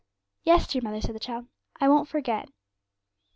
'Yes, 0.41 0.65
dear 0.65 0.81
mother,' 0.81 0.99
said 0.99 1.13
the 1.13 1.19
child; 1.19 1.45
'I 1.79 1.89
won't 1.89 2.07
forget.' 2.07 2.49